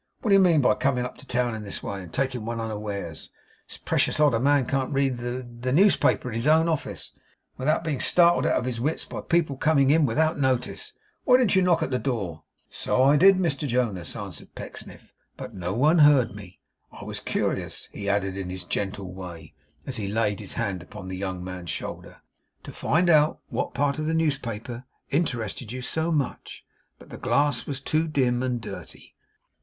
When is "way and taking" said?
1.83-2.43